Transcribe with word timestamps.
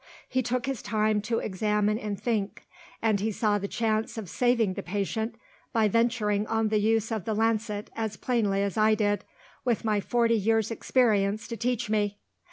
He 0.27 0.41
took 0.41 0.65
his 0.65 0.81
time 0.81 1.21
to 1.21 1.37
examine 1.37 1.99
and 1.99 2.19
think; 2.19 2.63
and 3.03 3.19
he 3.19 3.31
saw 3.31 3.59
the 3.59 3.67
chance 3.67 4.17
of 4.17 4.31
saving 4.31 4.73
the 4.73 4.81
patient 4.81 5.35
by 5.73 5.87
venturing 5.87 6.47
on 6.47 6.69
the 6.69 6.79
use 6.79 7.11
of 7.11 7.25
the 7.25 7.35
lancet 7.35 7.91
as 7.95 8.17
plainly 8.17 8.63
as 8.63 8.77
I 8.77 8.95
did 8.95 9.23
with 9.63 9.85
my 9.85 9.99
forty 9.99 10.33
years' 10.33 10.71
experience 10.71 11.47
to 11.49 11.55
teach 11.55 11.87
me! 11.87 12.17